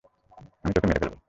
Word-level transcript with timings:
আমি 0.63 0.71
তোকে 0.75 0.87
মেরে 0.87 0.99
ফেলবো। 1.01 1.17